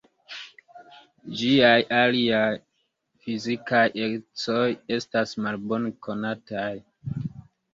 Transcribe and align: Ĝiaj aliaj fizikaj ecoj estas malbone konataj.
Ĝiaj 1.41 1.75
aliaj 1.97 2.47
fizikaj 3.25 3.83
ecoj 4.07 4.65
estas 4.97 5.37
malbone 5.49 5.93
konataj. 6.09 6.75